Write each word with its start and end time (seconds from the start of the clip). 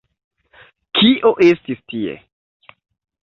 Kio 0.99 1.31
estis 1.47 1.83
tie? 1.93 2.15